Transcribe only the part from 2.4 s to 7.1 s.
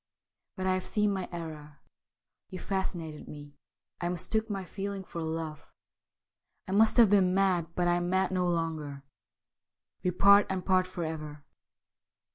You fascinated me. I mistook my feeling for love. I must